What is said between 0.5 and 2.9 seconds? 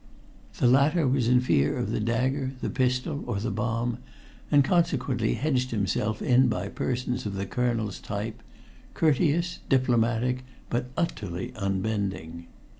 The latter was in fear of the dagger, the